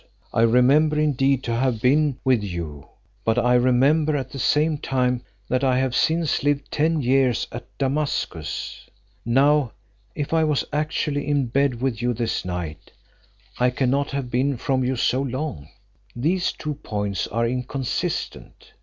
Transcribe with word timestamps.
I 0.33 0.41
remember 0.41 0.97
indeed 0.99 1.43
to 1.43 1.53
have 1.53 1.79
been 1.79 2.17
with 2.25 2.41
you, 2.41 2.87
but 3.23 3.37
I 3.37 3.53
remember 3.53 4.17
at 4.17 4.31
the 4.31 4.39
same 4.39 4.79
time, 4.79 5.21
that 5.47 5.63
I 5.63 5.77
have 5.77 5.93
since 5.95 6.41
lived 6.41 6.71
ten 6.71 7.03
years 7.03 7.45
at 7.51 7.67
Damascus. 7.77 8.89
Now, 9.25 9.73
if 10.15 10.33
I 10.33 10.43
was 10.43 10.65
actually 10.73 11.27
in 11.27 11.45
bed 11.49 11.81
with 11.83 12.01
you 12.01 12.15
this 12.15 12.43
night, 12.43 12.91
I 13.59 13.69
cannot 13.69 14.09
have 14.09 14.31
been 14.31 14.57
from 14.57 14.83
you 14.83 14.95
so 14.95 15.21
long. 15.21 15.67
These 16.15 16.51
two 16.53 16.73
points 16.81 17.27
are 17.27 17.47
inconsistent. 17.47 18.73